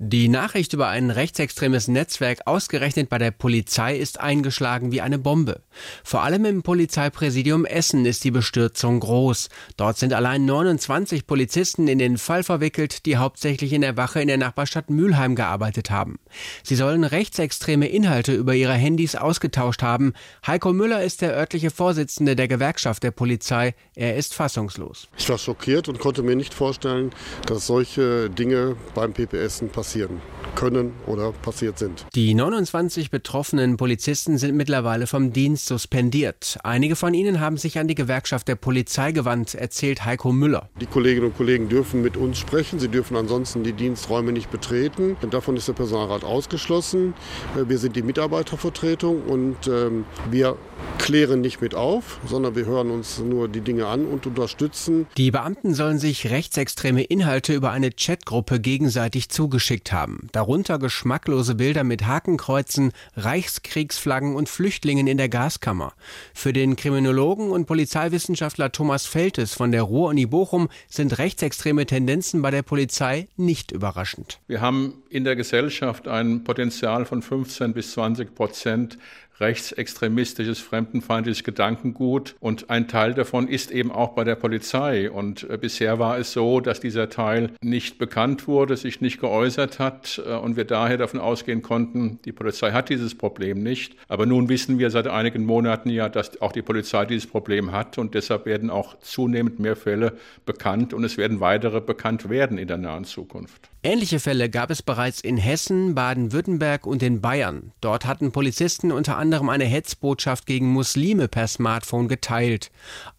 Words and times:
Die 0.00 0.28
Nachricht 0.28 0.74
über 0.74 0.86
ein 0.86 1.10
rechtsextremes 1.10 1.88
Netzwerk 1.88 2.46
ausgerechnet 2.46 3.08
bei 3.08 3.18
der 3.18 3.32
Polizei 3.32 3.96
ist 3.96 4.20
eingeschlagen 4.20 4.92
wie 4.92 5.00
eine 5.00 5.18
Bombe. 5.18 5.62
Vor 6.04 6.22
allem 6.22 6.44
im 6.44 6.62
Polizeipräsidium 6.62 7.64
Essen 7.64 8.06
ist 8.06 8.22
die 8.22 8.30
Bestürzung 8.30 9.00
groß. 9.00 9.48
Dort 9.76 9.98
sind 9.98 10.12
allein 10.12 10.44
29 10.44 11.26
Polizisten 11.26 11.88
in 11.88 11.98
den 11.98 12.16
Fall 12.16 12.44
verwickelt, 12.44 13.06
die 13.06 13.16
hauptsächlich 13.16 13.72
in 13.72 13.80
der 13.80 13.96
Wache 13.96 14.20
in 14.20 14.28
der 14.28 14.36
Nachbarstadt 14.36 14.88
Mülheim 14.88 15.34
gearbeitet 15.34 15.90
haben. 15.90 16.20
Sie 16.62 16.76
sollen 16.76 17.02
rechtsextreme 17.02 17.88
Inhalte 17.88 18.34
über 18.34 18.54
ihre 18.54 18.74
Handys 18.74 19.16
ausgetauscht 19.16 19.82
haben. 19.82 20.12
Heiko 20.46 20.72
Müller 20.72 21.02
ist 21.02 21.22
der 21.22 21.34
örtliche 21.34 21.72
Vorsitzende 21.72 22.36
der 22.36 22.46
Gewerkschaft 22.46 23.02
der 23.02 23.10
Polizei. 23.10 23.74
Er 23.96 24.14
ist 24.14 24.32
fassungslos. 24.32 25.08
Ich 25.18 25.28
war 25.28 25.38
schockiert 25.38 25.88
und 25.88 25.98
konnte 25.98 26.22
mir 26.22 26.36
nicht 26.36 26.54
vorstellen, 26.54 27.10
dass 27.46 27.66
solche 27.66 28.30
Dinge 28.30 28.76
beim 28.94 29.12
PPS 29.12 29.64
passieren 29.72 29.87
passieren 29.88 30.37
können 30.58 30.92
oder 31.06 31.30
passiert 31.30 31.78
sind. 31.78 32.04
Die 32.16 32.34
29 32.34 33.12
betroffenen 33.12 33.76
Polizisten 33.76 34.38
sind 34.38 34.56
mittlerweile 34.56 35.06
vom 35.06 35.32
Dienst 35.32 35.66
suspendiert. 35.66 36.58
Einige 36.64 36.96
von 36.96 37.14
ihnen 37.14 37.38
haben 37.38 37.56
sich 37.56 37.78
an 37.78 37.86
die 37.86 37.94
Gewerkschaft 37.94 38.48
der 38.48 38.56
Polizei 38.56 39.12
gewandt, 39.12 39.54
erzählt 39.54 40.04
Heiko 40.04 40.32
Müller. 40.32 40.68
Die 40.80 40.86
Kolleginnen 40.86 41.26
und 41.26 41.36
Kollegen 41.36 41.68
dürfen 41.68 42.02
mit 42.02 42.16
uns 42.16 42.38
sprechen. 42.38 42.80
Sie 42.80 42.88
dürfen 42.88 43.16
ansonsten 43.16 43.62
die 43.62 43.72
Diensträume 43.72 44.32
nicht 44.32 44.50
betreten. 44.50 45.16
Davon 45.30 45.56
ist 45.56 45.68
der 45.68 45.74
Personalrat 45.74 46.24
ausgeschlossen. 46.24 47.14
Äh, 47.56 47.68
wir 47.68 47.78
sind 47.78 47.94
die 47.94 48.02
Mitarbeitervertretung 48.02 49.22
und 49.22 49.68
ähm, 49.68 50.06
wir 50.28 50.56
klären 50.98 51.40
nicht 51.40 51.60
mit 51.60 51.76
auf, 51.76 52.18
sondern 52.26 52.56
wir 52.56 52.66
hören 52.66 52.90
uns 52.90 53.20
nur 53.20 53.48
die 53.48 53.60
Dinge 53.60 53.86
an 53.86 54.06
und 54.06 54.26
unterstützen. 54.26 55.06
Die 55.16 55.30
Beamten 55.30 55.74
sollen 55.74 55.98
sich 55.98 56.30
rechtsextreme 56.30 57.04
Inhalte 57.04 57.54
über 57.54 57.70
eine 57.70 57.90
Chatgruppe 57.92 58.58
gegenseitig 58.58 59.28
zugeschickt 59.28 59.92
haben. 59.92 60.28
Darunter 60.32 60.47
geschmacklose 60.78 61.54
Bilder 61.54 61.84
mit 61.84 62.06
Hakenkreuzen, 62.06 62.92
Reichskriegsflaggen 63.16 64.34
und 64.34 64.48
Flüchtlingen 64.48 65.06
in 65.06 65.18
der 65.18 65.28
Gaskammer. 65.28 65.92
Für 66.32 66.54
den 66.54 66.74
Kriminologen 66.74 67.50
und 67.50 67.66
Polizeiwissenschaftler 67.66 68.72
Thomas 68.72 69.04
Feltes 69.04 69.52
von 69.52 69.72
der 69.72 69.82
Ruhr-Uni 69.82 70.24
Bochum 70.24 70.70
sind 70.88 71.18
rechtsextreme 71.18 71.84
Tendenzen 71.84 72.40
bei 72.40 72.50
der 72.50 72.62
Polizei 72.62 73.28
nicht 73.36 73.72
überraschend. 73.72 74.40
Wir 74.46 74.62
haben 74.62 75.02
in 75.10 75.24
der 75.24 75.36
Gesellschaft 75.36 76.08
ein 76.08 76.44
Potenzial 76.44 77.04
von 77.04 77.20
15 77.20 77.74
bis 77.74 77.92
20 77.92 78.34
Prozent 78.34 78.98
rechtsextremistisches, 79.40 80.58
fremdenfeindliches 80.58 81.44
Gedankengut. 81.44 82.34
Und 82.40 82.70
ein 82.70 82.88
Teil 82.88 83.14
davon 83.14 83.48
ist 83.48 83.70
eben 83.70 83.90
auch 83.90 84.10
bei 84.10 84.24
der 84.24 84.34
Polizei. 84.34 85.10
Und 85.10 85.48
äh, 85.48 85.56
bisher 85.56 85.98
war 85.98 86.18
es 86.18 86.32
so, 86.32 86.60
dass 86.60 86.80
dieser 86.80 87.08
Teil 87.08 87.50
nicht 87.60 87.98
bekannt 87.98 88.46
wurde, 88.48 88.76
sich 88.76 89.00
nicht 89.00 89.20
geäußert 89.20 89.78
hat 89.78 90.20
äh, 90.24 90.34
und 90.34 90.56
wir 90.56 90.64
daher 90.64 90.96
davon 90.96 91.20
ausgehen 91.20 91.62
konnten, 91.62 92.18
die 92.24 92.32
Polizei 92.32 92.72
hat 92.72 92.88
dieses 92.88 93.14
Problem 93.14 93.62
nicht. 93.62 93.96
Aber 94.08 94.26
nun 94.26 94.48
wissen 94.48 94.78
wir 94.78 94.90
seit 94.90 95.06
einigen 95.06 95.44
Monaten 95.44 95.90
ja, 95.90 96.08
dass 96.08 96.40
auch 96.40 96.52
die 96.52 96.62
Polizei 96.62 97.04
dieses 97.06 97.26
Problem 97.26 97.72
hat 97.72 97.98
und 97.98 98.14
deshalb 98.14 98.46
werden 98.46 98.70
auch 98.70 98.98
zunehmend 99.00 99.58
mehr 99.58 99.76
Fälle 99.76 100.16
bekannt 100.46 100.92
und 100.94 101.04
es 101.04 101.16
werden 101.16 101.40
weitere 101.40 101.80
bekannt 101.80 102.28
werden 102.28 102.58
in 102.58 102.68
der 102.68 102.78
nahen 102.78 103.04
Zukunft. 103.04 103.70
Ähnliche 103.82 104.18
Fälle 104.18 104.50
gab 104.50 104.70
es 104.70 104.82
bereits 104.82 105.20
in 105.20 105.36
Hessen, 105.36 105.94
Baden-Württemberg 105.94 106.84
und 106.84 107.02
in 107.02 107.20
Bayern. 107.20 107.72
Dort 107.80 108.06
hatten 108.06 108.32
Polizisten 108.32 108.90
unter 108.90 109.16
anderem 109.16 109.27
eine 109.32 109.64
Hetzbotschaft 109.64 110.46
gegen 110.46 110.72
Muslime 110.72 111.28
per 111.28 111.46
Smartphone 111.46 112.08
geteilt. 112.08 112.70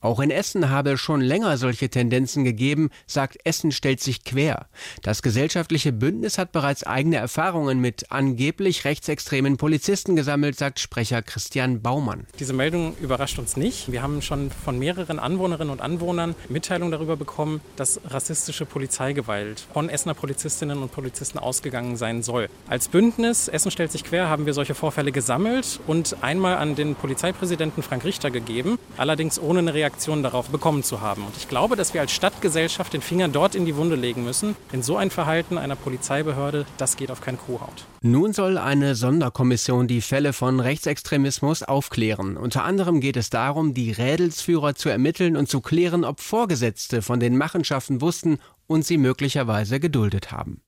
Auch 0.00 0.20
in 0.20 0.30
Essen 0.30 0.70
habe 0.70 0.92
es 0.92 1.00
schon 1.00 1.20
länger 1.20 1.56
solche 1.56 1.88
Tendenzen 1.88 2.44
gegeben, 2.44 2.90
sagt 3.06 3.38
Essen 3.44 3.72
stellt 3.72 4.00
sich 4.00 4.24
quer. 4.24 4.66
Das 5.02 5.22
gesellschaftliche 5.22 5.92
Bündnis 5.92 6.38
hat 6.38 6.52
bereits 6.52 6.84
eigene 6.84 7.16
Erfahrungen 7.16 7.80
mit 7.80 8.10
angeblich 8.10 8.84
rechtsextremen 8.84 9.56
Polizisten 9.56 10.16
gesammelt, 10.16 10.56
sagt 10.56 10.78
Sprecher 10.78 11.22
Christian 11.22 11.82
Baumann. 11.82 12.26
Diese 12.38 12.52
Meldung 12.52 12.96
überrascht 13.00 13.38
uns 13.38 13.56
nicht. 13.56 13.90
Wir 13.90 14.02
haben 14.02 14.22
schon 14.22 14.50
von 14.50 14.78
mehreren 14.78 15.18
Anwohnerinnen 15.18 15.72
und 15.72 15.80
Anwohnern 15.80 16.34
Mitteilungen 16.48 16.92
darüber 16.92 17.16
bekommen, 17.16 17.60
dass 17.76 18.00
rassistische 18.04 18.66
Polizeigewalt 18.66 19.66
von 19.72 19.88
Essener 19.88 20.14
Polizistinnen 20.14 20.82
und 20.82 20.92
Polizisten 20.92 21.38
ausgegangen 21.38 21.96
sein 21.96 22.22
soll. 22.22 22.48
Als 22.68 22.88
Bündnis 22.88 23.48
Essen 23.48 23.70
stellt 23.70 23.92
sich 23.92 24.04
quer 24.04 24.28
haben 24.28 24.46
wir 24.46 24.54
solche 24.54 24.74
Vorfälle 24.74 25.12
gesammelt 25.12 25.80
und 25.98 26.22
einmal 26.22 26.56
an 26.58 26.76
den 26.76 26.94
Polizeipräsidenten 26.94 27.82
Frank 27.82 28.04
Richter 28.04 28.30
gegeben, 28.30 28.78
allerdings 28.96 29.40
ohne 29.40 29.58
eine 29.58 29.74
Reaktion 29.74 30.22
darauf 30.22 30.48
bekommen 30.48 30.84
zu 30.84 31.00
haben. 31.00 31.24
Und 31.24 31.36
ich 31.36 31.48
glaube, 31.48 31.74
dass 31.74 31.92
wir 31.92 32.00
als 32.00 32.12
Stadtgesellschaft 32.12 32.92
den 32.92 33.00
Finger 33.00 33.26
dort 33.26 33.56
in 33.56 33.66
die 33.66 33.74
Wunde 33.74 33.96
legen 33.96 34.22
müssen. 34.22 34.54
Denn 34.72 34.84
so 34.84 34.96
ein 34.96 35.10
Verhalten 35.10 35.58
einer 35.58 35.74
Polizeibehörde, 35.74 36.66
das 36.76 36.96
geht 36.96 37.10
auf 37.10 37.20
keine 37.20 37.38
Kuhhaut. 37.38 37.84
Nun 38.00 38.32
soll 38.32 38.58
eine 38.58 38.94
Sonderkommission 38.94 39.88
die 39.88 40.00
Fälle 40.00 40.32
von 40.32 40.60
Rechtsextremismus 40.60 41.64
aufklären. 41.64 42.36
Unter 42.36 42.62
anderem 42.62 43.00
geht 43.00 43.16
es 43.16 43.28
darum, 43.28 43.74
die 43.74 43.90
Rädelsführer 43.90 44.76
zu 44.76 44.90
ermitteln 44.90 45.36
und 45.36 45.48
zu 45.48 45.60
klären, 45.60 46.04
ob 46.04 46.20
Vorgesetzte 46.20 47.02
von 47.02 47.18
den 47.18 47.36
Machenschaften 47.36 48.00
wussten 48.00 48.38
und 48.68 48.84
sie 48.84 48.98
möglicherweise 48.98 49.80
geduldet 49.80 50.30
haben. 50.30 50.60